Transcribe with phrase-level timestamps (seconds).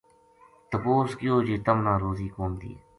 [0.69, 2.77] تپوس کیو جی تمنا روزی کون دیے